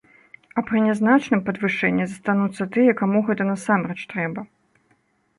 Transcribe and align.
А 0.59 0.61
пры 0.67 0.77
нязначным 0.85 1.41
падвышэнні 1.49 2.07
застануцца 2.13 2.67
тыя, 2.77 2.95
каму 3.01 3.21
гэта 3.27 3.43
насамрэч 3.51 3.99
трэба. 4.15 4.41